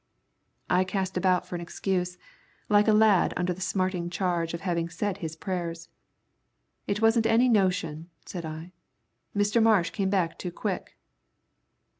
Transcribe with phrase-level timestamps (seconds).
[0.67, 2.17] I cast about for an excuse,
[2.69, 5.89] like a lad under the smarting charge of having said his prayers.
[6.87, 8.71] "It wasn't any notion," said I;
[9.37, 9.61] "Mr.
[9.61, 10.97] Marsh came back too quick."